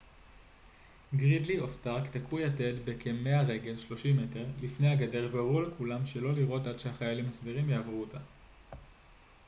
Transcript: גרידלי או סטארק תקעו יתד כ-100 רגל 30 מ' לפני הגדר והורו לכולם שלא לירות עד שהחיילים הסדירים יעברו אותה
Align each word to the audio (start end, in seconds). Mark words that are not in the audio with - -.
גרידלי 1.15 1.59
או 1.59 1.69
סטארק 1.69 2.07
תקעו 2.09 2.39
יתד 2.39 2.73
כ-100 2.99 3.45
רגל 3.47 3.75
30 3.75 4.17
מ' 4.17 4.23
לפני 4.61 4.87
הגדר 4.89 5.27
והורו 5.31 5.61
לכולם 5.61 6.05
שלא 6.05 6.33
לירות 6.33 6.67
עד 6.67 6.79
שהחיילים 6.79 7.25
הסדירים 7.27 7.69
יעברו 7.69 8.01
אותה 8.01 8.19